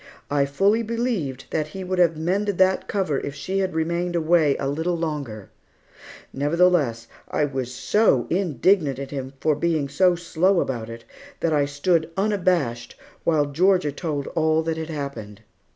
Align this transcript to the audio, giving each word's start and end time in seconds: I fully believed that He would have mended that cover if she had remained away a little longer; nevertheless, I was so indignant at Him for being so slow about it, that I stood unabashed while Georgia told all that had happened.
I 0.31 0.47
fully 0.47 0.81
believed 0.81 1.45
that 1.51 1.67
He 1.67 1.83
would 1.83 1.99
have 1.99 2.17
mended 2.17 2.57
that 2.57 2.87
cover 2.87 3.19
if 3.19 3.35
she 3.35 3.59
had 3.59 3.75
remained 3.75 4.15
away 4.15 4.57
a 4.57 4.67
little 4.67 4.97
longer; 4.97 5.51
nevertheless, 6.33 7.07
I 7.29 7.45
was 7.45 7.71
so 7.71 8.25
indignant 8.31 8.97
at 8.97 9.11
Him 9.11 9.33
for 9.39 9.53
being 9.55 9.89
so 9.89 10.15
slow 10.15 10.59
about 10.59 10.89
it, 10.89 11.03
that 11.41 11.53
I 11.53 11.65
stood 11.65 12.09
unabashed 12.17 12.95
while 13.25 13.45
Georgia 13.45 13.91
told 13.91 14.25
all 14.29 14.63
that 14.63 14.77
had 14.77 14.89
happened. 14.89 15.41